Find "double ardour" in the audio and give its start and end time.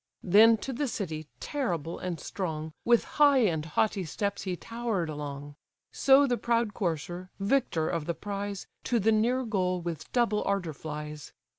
10.11-10.73